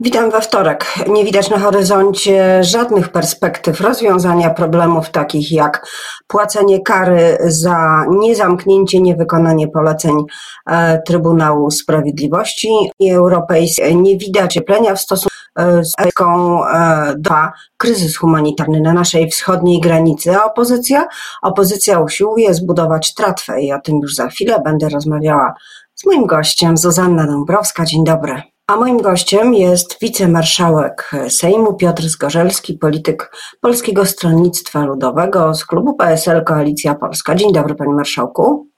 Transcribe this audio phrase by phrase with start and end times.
[0.00, 0.94] Witam we wtorek.
[1.08, 5.86] Nie widać na horyzoncie żadnych perspektyw rozwiązania problemów takich jak
[6.26, 10.24] płacenie kary za niezamknięcie, niewykonanie poleceń
[10.66, 12.68] e, Trybunału Sprawiedliwości
[13.10, 13.96] Europejskiej.
[13.96, 17.34] Nie widać cieplenia w stosunku e, z Polską e, do
[17.76, 21.08] kryzys humanitarny na naszej wschodniej granicy, a opozycja,
[21.42, 25.54] opozycja usiłuje zbudować tratwę i o tym już za chwilę będę rozmawiała
[25.94, 27.84] z moim gościem, Zuzanna Dąbrowska.
[27.84, 28.42] Dzień dobry.
[28.68, 36.44] A moim gościem jest wicemarszałek Sejmu Piotr Zgorzelski, polityk Polskiego Stronnictwa Ludowego z klubu PSL
[36.44, 37.34] Koalicja Polska.
[37.34, 38.68] Dzień dobry, panie marszałku.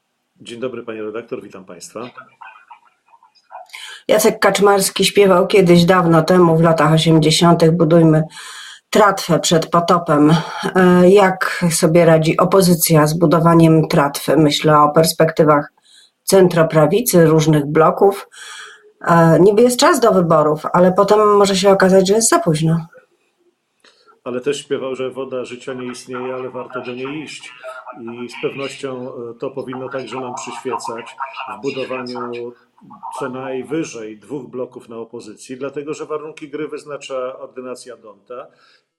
[0.40, 2.00] Dzień dobry, panie redaktor, witam państwa.
[4.08, 8.22] Jacek Kaczmarski śpiewał kiedyś dawno temu, w latach 80., budujmy
[8.90, 10.34] tratwę przed potopem.
[10.74, 14.36] E, jak sobie radzi opozycja z budowaniem tratwy?
[14.36, 15.72] Myślę o perspektywach
[16.24, 18.28] centroprawicy, różnych bloków.
[19.40, 22.86] Niby jest czas do wyborów, ale potem może się okazać, że jest za późno.
[24.24, 27.52] Ale też śpiewał, że woda życia nie istnieje, ale warto do niej iść.
[28.00, 31.16] I z pewnością e, to powinno także nam przyświecać
[31.58, 32.52] w budowaniu
[33.18, 38.46] co najwyżej dwóch bloków na opozycji, dlatego że warunki gry wyznacza ordynacja Donta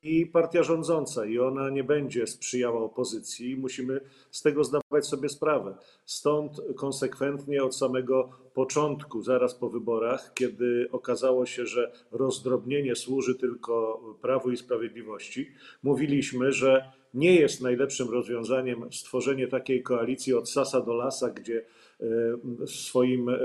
[0.04, 3.58] i partia rządząca, i ona nie będzie sprzyjała opozycji.
[3.58, 5.76] Musimy z tego zdawać sobie sprawę.
[6.06, 14.02] Stąd konsekwentnie od samego początku, zaraz po wyborach, kiedy okazało się, że rozdrobnienie służy tylko
[14.22, 15.52] Prawu i Sprawiedliwości,
[15.84, 21.66] mówiliśmy, że nie jest najlepszym rozwiązaniem stworzenie takiej koalicji od sasa do lasa, gdzie
[22.02, 23.38] E, swoim e,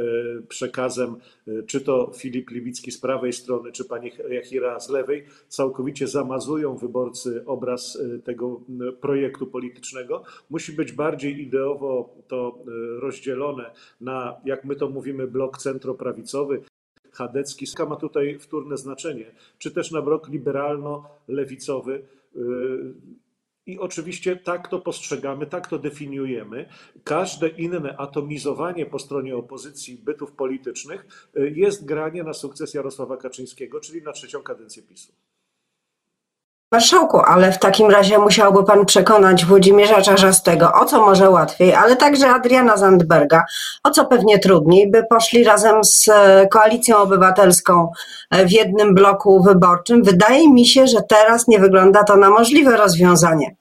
[0.49, 1.17] przekazem,
[1.49, 6.77] e, czy to Filip Libicki z prawej strony, czy pani Jachira z lewej, całkowicie zamazują
[6.77, 8.61] wyborcy obraz tego
[9.01, 10.23] projektu politycznego.
[10.51, 12.59] Musi być bardziej ideowo to
[13.01, 16.63] rozdzielone na, jak my to mówimy, blok centroprawicowy,
[17.13, 19.27] chadecki, ma tutaj wtórne znaczenie,
[19.59, 22.03] czy też na blok liberalno-lewicowy
[23.67, 26.69] i oczywiście tak to postrzegamy, tak to definiujemy.
[27.05, 33.81] Każde inne atomizowanie po stronie opozycji bytów politycznych y, jest granie na sukces Jarosława Kaczyńskiego,
[33.81, 35.13] czyli na trzecią kadencję PiSu.
[36.77, 41.97] Marszałku, ale w takim razie musiałby pan przekonać Włodzimierza Czarzastego, o co może łatwiej, ale
[41.97, 43.45] także Adriana Zandberga,
[43.85, 47.91] o co pewnie trudniej, by poszli razem z e, Koalicją Obywatelską
[48.31, 50.03] e, w jednym bloku wyborczym.
[50.03, 53.57] Wydaje mi się, że teraz nie wygląda to na możliwe rozwiązanie.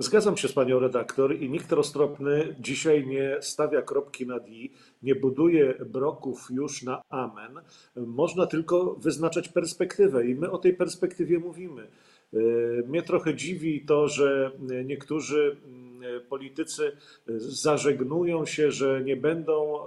[0.00, 4.72] Zgadzam się z panią redaktor i nikt roztropny dzisiaj nie stawia kropki nad i,
[5.02, 7.60] nie buduje broków już na amen.
[7.96, 11.88] Można tylko wyznaczać perspektywę i my o tej perspektywie mówimy.
[12.34, 12.38] E,
[12.86, 14.52] mnie trochę dziwi to, że
[14.84, 15.88] niektórzy mm,
[16.28, 16.92] politycy
[17.36, 19.86] zażegnują się, że nie będą e,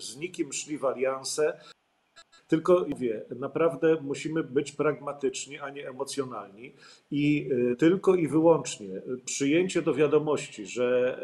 [0.00, 1.60] z nikim szli w alianse,
[2.48, 6.72] tylko wie, naprawdę musimy być pragmatyczni, a nie emocjonalni.
[7.10, 11.20] I y, tylko i wyłącznie przyjęcie do wiadomości, że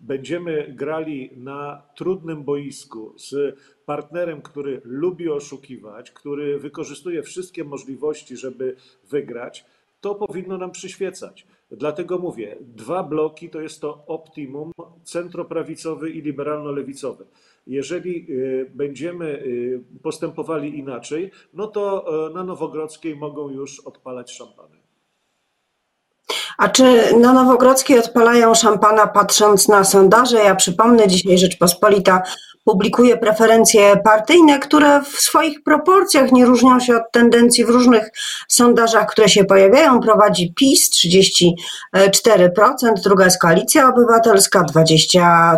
[0.00, 8.76] będziemy grali na trudnym boisku z partnerem, który lubi oszukiwać, który wykorzystuje wszystkie możliwości, żeby
[9.10, 9.64] wygrać,
[10.00, 11.46] to powinno nam przyświecać.
[11.70, 14.72] Dlatego mówię, dwa bloki to jest to optimum
[15.04, 17.24] centroprawicowy i liberalno-lewicowy.
[17.66, 24.78] Jeżeli y, będziemy y, postępowali inaczej, no to e, na Nowogrodzkiej mogą już odpalać szampany.
[26.58, 30.38] A czy na Nowogrodzkiej odpalają szampana patrząc na sondaże?
[30.38, 32.22] Ja przypomnę, dzisiaj Rzeczpospolita
[32.68, 38.10] publikuje preferencje partyjne, które w swoich proporcjach nie różnią się od tendencji w różnych
[38.48, 40.00] sondażach, które się pojawiają.
[40.00, 41.52] Prowadzi PiS 34%,
[43.04, 45.56] druga jest Koalicja Obywatelska 23%,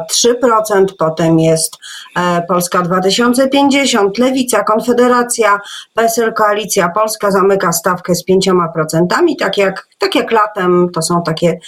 [0.99, 1.77] potem jest
[2.17, 5.61] e, Polska 2050, Lewica, Konfederacja,
[5.95, 9.07] PSL Koalicja Polska zamyka stawkę z 5%,
[9.39, 11.59] tak jak, tak jak latem to są takie,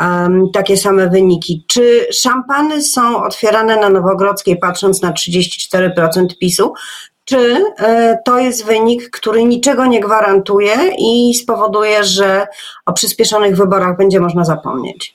[0.00, 1.64] um, takie same wyniki.
[1.68, 6.72] Czy szampany są otwierane na Nowogrodzkiej patrząc na 34% PiSu,
[7.24, 12.46] czy e, to jest wynik, który niczego nie gwarantuje i spowoduje, że
[12.86, 15.14] o przyspieszonych wyborach będzie można zapomnieć?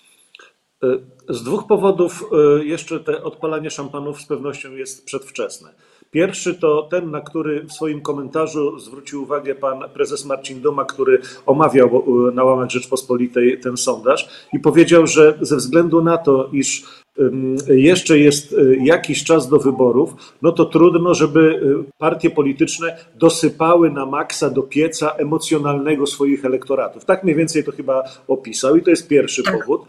[0.84, 0.88] E,
[1.30, 2.24] z dwóch powodów
[2.60, 5.70] e, jeszcze te odpalanie szampanów z pewnością jest przedwczesne.
[6.12, 11.22] Pierwszy to ten, na który w swoim komentarzu zwrócił uwagę pan prezes Marcin Duma, który
[11.46, 16.86] omawiał na łamach Rzeczpospolitej ten sondaż i powiedział, że ze względu na to, iż
[17.68, 23.92] jeszcze jest y, jakiś czas do wyborów, no to trudno, żeby y, partie polityczne dosypały
[23.92, 27.06] na maksa do pieca emocjonalnego swoich elektoratów.
[27.06, 29.60] Tak mniej więcej to chyba opisał i to jest pierwszy Tak.
[29.60, 29.82] powód.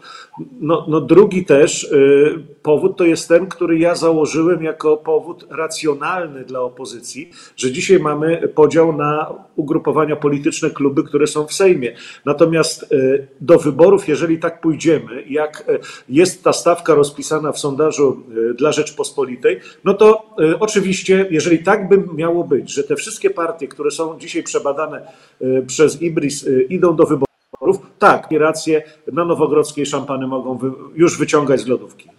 [0.61, 6.45] No, no drugi też y, powód to jest ten, który ja założyłem jako powód racjonalny
[6.45, 11.95] dla opozycji, że dzisiaj mamy podział na ugrupowania polityczne, kluby, które są w Sejmie.
[12.25, 12.95] Natomiast
[13.41, 15.65] do wyborów, jeżeli tak pójdziemy, jak
[16.09, 21.89] jest ta stawka rozpisana w sondażu y, dla Rzeczpospolitej, no to y, oczywiście, jeżeli tak
[21.89, 25.01] by miało być, że te wszystkie partie, które są dzisiaj przebadane
[25.41, 28.83] y, przez IBRIS, idą do wyborów, tak, racje
[29.13, 30.59] na Nowogrodzkiej szampany mogą
[30.95, 32.09] już wyciągać z lodówki.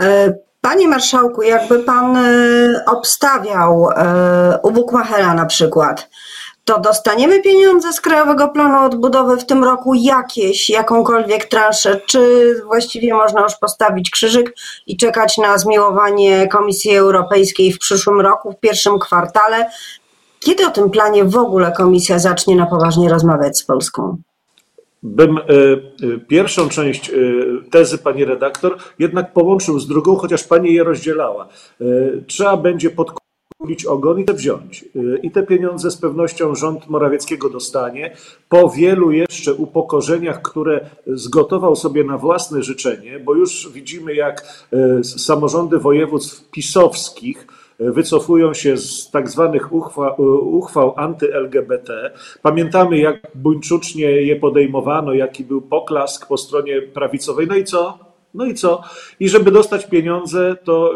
[0.00, 0.34] E,
[0.64, 6.10] Panie marszałku, jakby pan e, obstawiał e, u Bukmachera na przykład,
[6.64, 13.14] to dostaniemy pieniądze z Krajowego Planu Odbudowy w tym roku jakieś, jakąkolwiek transzę, czy właściwie
[13.14, 14.56] można już postawić krzyżyk
[14.86, 19.70] i czekać na zmiłowanie Komisji Europejskiej w przyszłym roku, w pierwszym kwartale?
[20.40, 24.16] Kiedy o tym planie w ogóle Komisja zacznie na poważnie rozmawiać z Polską?
[25.02, 25.44] Bym e, e,
[26.28, 27.14] pierwszą część e,
[27.70, 31.48] tezy pani redaktor jednak połączył z drugą, chociaż pani je rozdzielała.
[32.26, 32.90] Trzeba będzie
[33.58, 34.84] podkulić ogon i te wziąć.
[34.96, 38.16] E, I te pieniądze z pewnością rząd Morawieckiego dostanie
[38.48, 45.04] po wielu jeszcze upokorzeniach, które zgotował sobie na własne życzenie, bo już widzimy, jak e,
[45.04, 47.46] samorządy województw pisowskich
[47.78, 50.14] wycofują się z tak zwanych uchwał,
[50.56, 52.10] uchwał anty-LGBT.
[52.42, 57.46] Pamiętamy, jak buńczucznie je podejmowano, jaki był poklask po stronie prawicowej.
[57.46, 58.03] No i co?
[58.34, 58.82] No i co?
[59.20, 60.94] I żeby dostać pieniądze, to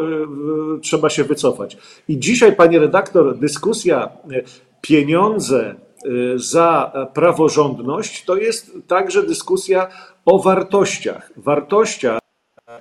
[0.77, 1.77] y, trzeba się wycofać.
[2.07, 4.43] I dzisiaj, pani redaktor, dyskusja y,
[4.81, 5.75] pieniądze
[6.05, 9.87] y, za praworządność to jest także dyskusja
[10.25, 11.31] o wartościach.
[11.37, 12.18] Wartościach,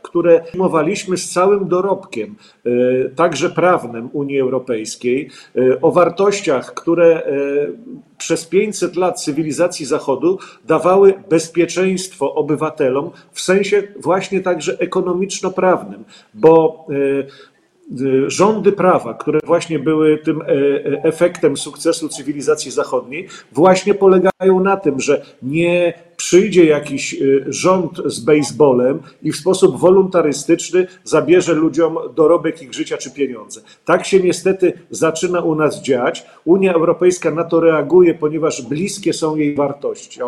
[0.03, 2.35] które przyjmowaliśmy z całym dorobkiem,
[2.67, 2.71] e,
[3.09, 7.31] także prawnym Unii Europejskiej, e, o wartościach, które e,
[8.19, 16.05] przez 500 lat cywilizacji Zachodu dawały bezpieczeństwo obywatelom w sensie właśnie także ekonomiczno-prawnym,
[16.35, 16.87] bo
[18.27, 20.43] rządy prawa, które właśnie były tym
[21.03, 28.99] efektem sukcesu cywilizacji zachodniej, właśnie polegają na tym, że nie przyjdzie jakiś rząd z baseballem
[29.23, 33.61] i w sposób wolontarystyczny zabierze ludziom dorobek ich życia czy pieniądze.
[33.85, 36.27] Tak się niestety zaczyna u nas dziać.
[36.45, 40.21] Unia Europejska na to reaguje, ponieważ bliskie są jej wartości,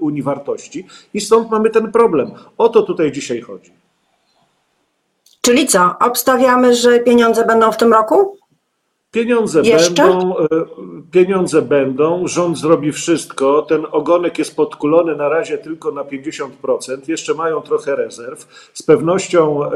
[0.00, 2.30] Unii wartości i stąd mamy ten problem.
[2.58, 3.83] O to tutaj dzisiaj chodzi.
[5.44, 5.94] Czyli co?
[6.00, 8.38] Obstawiamy, że pieniądze będą w tym roku?
[9.10, 10.02] Pieniądze Jeszcze?
[10.02, 10.46] będą, e,
[11.10, 13.62] pieniądze będą, rząd zrobi wszystko.
[13.62, 18.70] Ten ogonek jest podkulony na razie tylko na 50%, jeszcze mają trochę rezerw.
[18.74, 19.70] Z pewnością, e,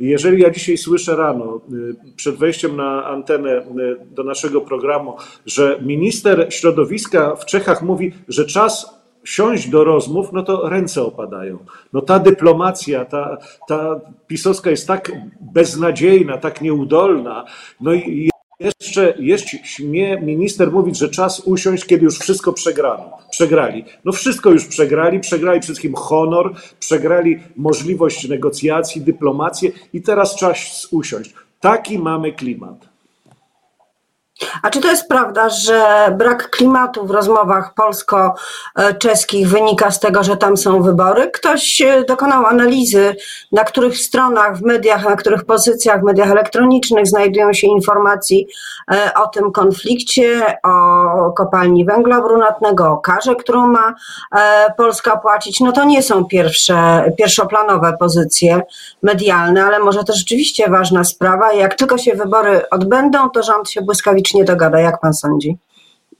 [0.00, 3.66] jeżeli ja dzisiaj słyszę rano, e, przed wejściem na antenę
[4.10, 10.42] do naszego programu, że minister środowiska w Czechach mówi, że czas siąść do rozmów, no
[10.42, 11.58] to ręce opadają.
[11.92, 13.38] No ta dyplomacja, ta,
[13.68, 17.44] ta pisowska jest tak beznadziejna, tak nieudolna,
[17.80, 18.30] no i
[18.60, 23.18] jeszcze, jeszcze śmie minister mówić, że czas usiąść, kiedy już wszystko przegrano.
[23.30, 23.84] Przegrali.
[24.04, 31.34] No wszystko już przegrali, przegrali wszystkim honor, przegrali możliwość negocjacji, dyplomację i teraz czas usiąść.
[31.60, 32.93] Taki mamy klimat.
[34.62, 40.36] A czy to jest prawda, że brak klimatu w rozmowach polsko-czeskich wynika z tego, że
[40.36, 41.30] tam są wybory?
[41.30, 43.16] Ktoś e, dokonał analizy,
[43.52, 48.46] na których stronach w mediach, na których pozycjach w mediach elektronicznych znajdują się informacji
[48.90, 53.94] e, o tym konflikcie, o kopalni węgla brunatnego, o karze, którą ma
[54.36, 55.60] e, Polska płacić.
[55.60, 58.62] No to nie są pierwsze, pierwszoplanowe pozycje
[59.02, 61.52] medialne, ale może to rzeczywiście ważna sprawa.
[61.52, 64.80] Jak tylko się wybory odbędą, to rząd się błyskawicznie nie dogada.
[64.80, 65.56] Jak pan sądzi?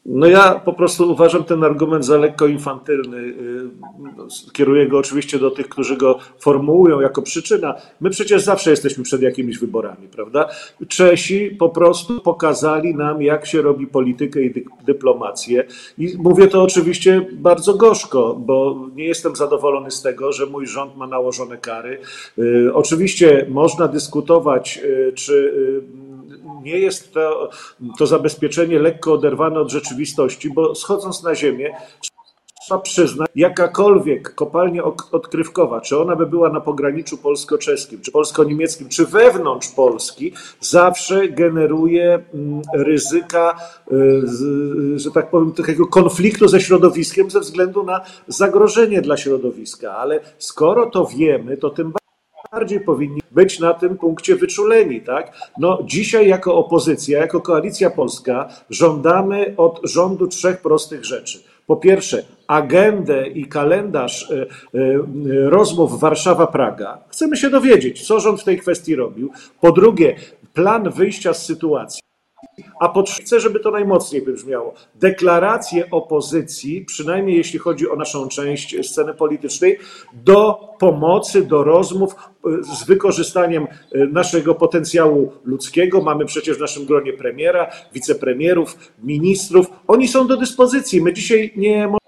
[0.06, 3.22] No ja po prostu uważam ten argument za lekko infantylny.
[3.26, 3.70] Yy,
[4.52, 7.74] Kieruję go oczywiście do tych, którzy go formułują jako przyczyna.
[8.00, 10.48] My przecież zawsze jesteśmy przed jakimiś wyborami, prawda?
[10.88, 15.64] Czesi po prostu pokazali nam, jak się robi politykę i dy- dyplomację.
[15.98, 20.96] I mówię to oczywiście bardzo gorzko, bo nie jestem zadowolony z tego, że mój rząd
[20.96, 21.98] ma nałożone kary.
[22.36, 25.54] Yy, Oczywiście można dyskutować, yy, czy
[26.64, 27.50] nie jest to,
[27.98, 31.74] to zabezpieczenie lekko oderwane od rzeczywistości, bo schodząc na ziemię,
[32.64, 39.06] trzeba przyznać, jakakolwiek kopalnia odkrywkowa, czy ona by była na pograniczu polsko-czeskim, czy polsko-niemieckim, czy
[39.06, 43.56] wewnątrz Polski, zawsze generuje mm, ryzyka,
[43.92, 49.96] y, że tak powiem, takiego konfliktu ze środowiskiem ze względu na zagrożenie dla środowiska.
[49.96, 52.03] Ale skoro to wiemy, to tym bardziej
[52.80, 55.32] powinni być na tym punkcie wyczuleni, tak?
[55.58, 61.42] No, dzisiaj jako opozycja, jako Koalicja Polska żądamy od rządu trzech prostych rzeczy.
[61.66, 64.46] Po pierwsze, agendę i kalendarz e, e,
[65.50, 66.98] rozmów Warszawa-Praga.
[67.08, 69.30] Chcemy się dowiedzieć, co rząd w tej kwestii robił.
[69.60, 70.16] Po drugie,
[70.54, 72.03] plan wyjścia z sytuacji.
[72.80, 74.74] A po trzecie, chcę, żeby to najmocniej wybrzmiało.
[74.94, 79.78] Deklaracje opozycji, przynajmniej jeśli chodzi o naszą część sceny politycznej,
[80.12, 83.66] do pomocy, do rozmów e, z wykorzystaniem
[84.12, 86.00] naszego potencjału ludzkiego.
[86.02, 89.66] Mamy przecież w naszym gronie premiera, wicepremierów, ministrów.
[89.86, 91.02] Oni są do dyspozycji.
[91.02, 92.03] My dzisiaj nie możemy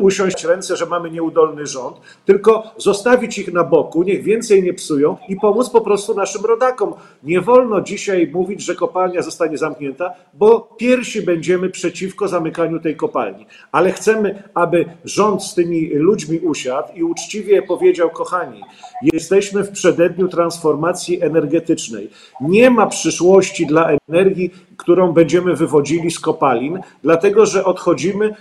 [0.00, 5.16] usiąść ręce, że mamy nieudolny rząd, tylko zostawić ich na boku, niech więcej nie psują
[5.28, 6.94] i pomóc po prostu naszym rodakom.
[7.22, 13.46] Nie wolno dzisiaj mówić, że kopalnia zostanie zamknięta, bo pierwsi będziemy przeciwko zamykaniu tej kopalni.
[13.72, 18.60] Ale chcemy, aby rząd z tymi ludźmi usiadł i uczciwie powiedział: Kochani,
[19.02, 22.10] jesteśmy w przededniu transformacji energetycznej.
[22.40, 28.34] Nie ma przyszłości dla energii, którą będziemy wywodzili z kopalin, dlatego że odchodzimy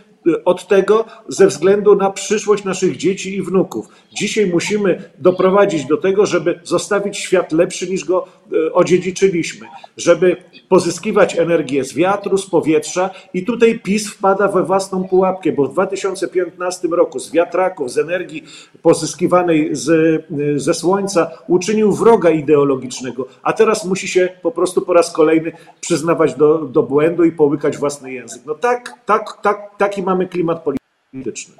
[0.46, 3.88] od tego ze względu na przyszłość naszych dzieci i wnuków.
[4.13, 8.27] Dzisiaj musimy doprowadzić do tego, żeby zostawić świat lepszy niż go
[8.68, 10.38] e, odziedziczyliśmy, żeby
[10.70, 15.74] pozyskiwać energię z wiatru, z powietrza i tutaj PiS wpada we własną pułapkę, bo w
[15.74, 18.44] 2015 roku z wiatraków, z energii
[18.82, 24.94] pozyskiwanej z, e, ze słońca uczynił wroga ideologicznego, a teraz musi się po prostu po
[24.94, 25.51] raz kolejny
[25.82, 28.42] przyznawać do, do błędu i połykać własny język.
[28.46, 31.55] No tak, tak, tak, taki mamy klimat polityczny.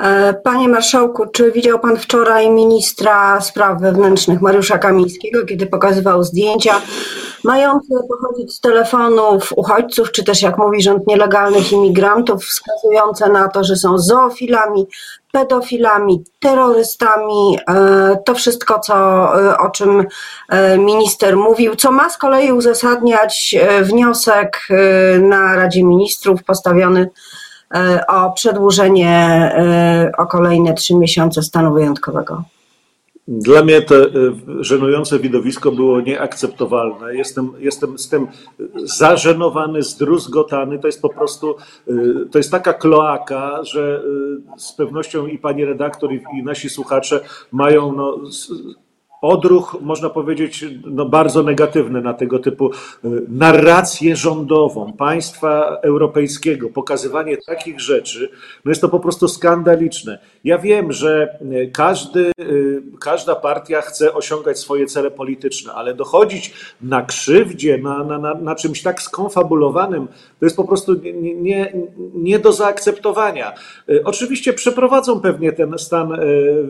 [0.00, 6.80] E, panie marszałku, czy widział pan wczoraj ministra spraw wewnętrznych Mariusza Kamińskiego, kiedy pokazywał zdjęcia
[7.44, 13.64] mające pochodzić z telefonów uchodźców, czy też jak mówi rząd nielegalnych imigrantów, wskazujące na to,
[13.64, 14.86] że są zoofilami,
[15.32, 18.94] pedofilami, terrorystami, e, to wszystko, co,
[19.42, 20.04] e, o czym
[20.78, 24.60] minister mówił, co ma z kolei uzasadniać wniosek
[25.20, 27.10] na Radzie Ministrów postawiony
[28.08, 32.42] o przedłużenie e, o kolejne trzy miesiące stanu wyjątkowego.
[33.28, 34.08] Dla mnie to e,
[34.60, 37.14] żenujące widowisko było nieakceptowalne.
[37.14, 38.26] Jestem, jestem z tym
[38.84, 40.78] zażenowany, zdruzgotany.
[40.78, 41.56] To jest po prostu,
[42.30, 44.02] to jest taka kloaka, że
[44.56, 47.20] z pewnością i pani redaktor, i, i nasi słuchacze
[47.52, 48.18] mają no,
[49.22, 57.36] odruch, można powiedzieć, no bardzo negatywny na tego typu y, narrację rządową państwa europejskiego, pokazywanie
[57.36, 58.30] takich rzeczy,
[58.64, 60.18] no jest to po prostu skandaliczne.
[60.44, 66.52] Ja wiem, że y, każdy, y, każda partia chce osiągać swoje cele polityczne, ale dochodzić
[66.82, 70.08] na krzywdzie, na, na, na, na czymś tak skonfabulowanym,
[70.40, 71.72] to jest po prostu nie, nie,
[72.14, 73.52] nie do zaakceptowania.
[74.04, 76.20] Oczywiście przeprowadzą pewnie ten stan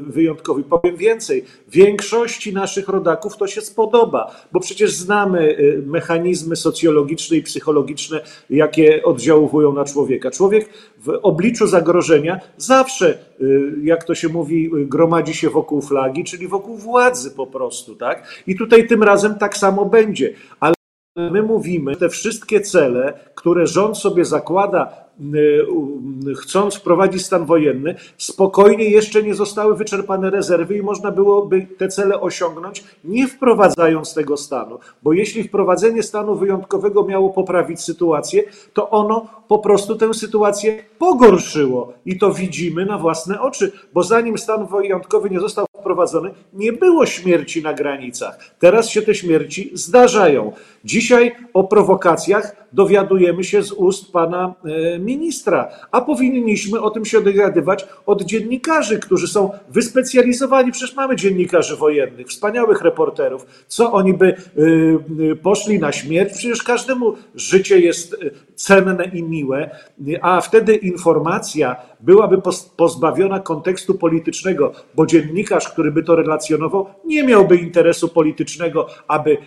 [0.02, 0.62] wyjątkowy.
[0.62, 7.42] Powiem więcej, większość naszych rodaków to się spodoba, bo przecież znamy y, mechanizmy socjologiczne i
[7.42, 8.20] psychologiczne,
[8.50, 10.30] jakie oddziałują na człowieka.
[10.30, 10.68] Człowiek
[10.98, 16.48] w obliczu zagrożenia zawsze, y, jak to się mówi, y, gromadzi się wokół flagi, czyli
[16.48, 18.42] wokół władzy po prostu, tak?
[18.46, 20.32] I tutaj tym razem tak samo będzie.
[20.60, 20.74] Ale
[21.16, 25.09] my mówimy, te wszystkie cele, które rząd sobie zakłada
[26.36, 32.20] chcąc wprowadzić stan wojenny, spokojnie jeszcze nie zostały wyczerpane rezerwy i można byłoby te cele
[32.20, 34.78] osiągnąć, nie wprowadzając tego stanu.
[35.02, 41.92] Bo jeśli wprowadzenie stanu wyjątkowego miało poprawić sytuację, to ono po prostu tę sytuację pogorszyło.
[42.06, 47.06] I to widzimy na własne oczy, bo zanim stan wyjątkowy nie został wprowadzony, nie było
[47.06, 48.38] śmierci na granicach.
[48.58, 50.52] Teraz się te śmierci zdarzają.
[50.84, 57.20] Dzisiaj o prowokacjach dowiadujemy się z ust pana e, ministra, a powinniśmy o tym się
[57.20, 60.72] dowiadywać od dziennikarzy, którzy są wyspecjalizowani.
[60.72, 63.46] Przecież mamy dziennikarzy wojennych, wspaniałych reporterów.
[63.66, 64.32] Co oni by e,
[65.32, 66.32] e, poszli na śmierć?
[66.32, 68.16] Przecież każdemu życie jest
[68.54, 69.70] cenne i miłe,
[70.22, 72.42] a wtedy informacja byłaby
[72.76, 79.38] pozbawiona kontekstu politycznego, bo dziennikarz, który by to relacjonował, nie miałby interesu politycznego, aby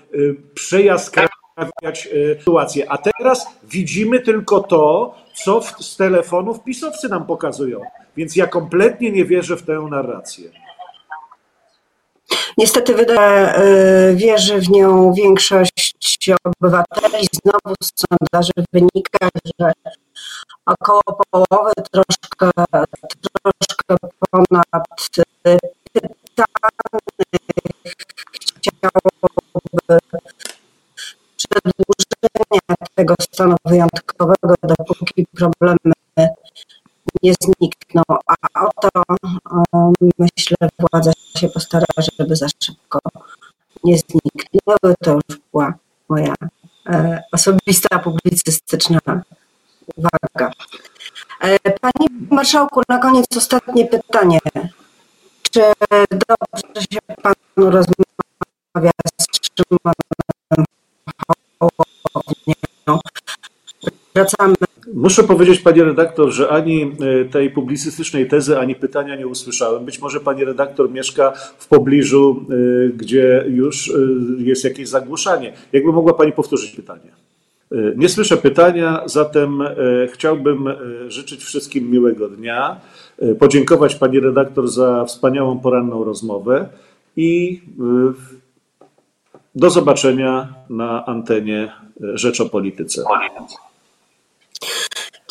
[0.53, 1.11] przejazd
[1.57, 2.91] naprawiać e, sytuację.
[2.91, 7.81] A teraz widzimy tylko to, co w, z telefonów pisowcy nam pokazują.
[8.17, 10.49] Więc ja kompletnie nie wierzę w tę narrację.
[12.57, 13.53] Niestety wydaje,
[14.15, 15.93] wierzy w nią większość
[16.43, 17.27] obywateli.
[17.43, 19.29] Znowu z sondaży wynika,
[19.59, 19.71] że
[20.65, 22.51] około połowy, troszkę,
[23.33, 23.95] troszkę
[24.31, 24.62] ponad
[33.13, 35.93] tego stanu wyjątkowego, dopóki problemy
[37.23, 38.03] nie znikną.
[38.27, 38.89] A o to
[40.19, 42.99] myślę, władza się postara, żeby za szybko
[43.83, 44.95] nie zniknęły.
[45.03, 45.73] To już była
[46.09, 46.33] moja
[46.89, 48.99] e, osobista, publicystyczna
[49.95, 50.51] uwaga.
[51.41, 54.39] E, Panie Marszałku, na koniec ostatnie pytanie.
[55.51, 55.61] Czy
[56.09, 58.91] dobrze się Panu rozmawia
[59.21, 59.92] z Szymonem
[64.23, 64.55] Wracamy
[64.93, 69.85] Muszę powiedzieć, panie redaktor, że ani e, tej publicystycznej tezy, ani pytania nie usłyszałem.
[69.85, 73.93] Być może pani redaktor mieszka w pobliżu, e, gdzie już e,
[74.37, 75.53] jest jakieś zagłuszanie.
[75.73, 77.11] Jakby mogła pani powtórzyć pytanie?
[77.95, 79.63] Nie słyszę pytania, zatem
[80.11, 80.69] chciałbym
[81.07, 82.81] życzyć wszystkim miłego dnia,
[83.39, 86.69] podziękować pani redaktor za wspaniałą poranną rozmowę
[87.15, 87.61] i
[89.55, 93.03] do zobaczenia na antenie Rzecz o Polityce.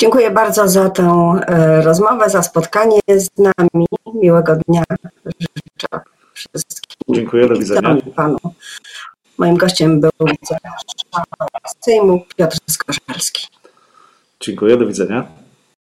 [0.03, 3.87] Dziękuję bardzo za tę e, rozmowę, za spotkanie z nami.
[4.15, 4.83] Miłego dnia
[5.25, 7.15] życzę wszystkim.
[7.15, 7.97] Dziękuję, do widzenia.
[8.17, 8.39] Panu.
[9.39, 13.49] Moim gościem był wicemarszałek Sejmu Piotr Skorzelski.
[14.41, 15.27] Dziękuję, do widzenia.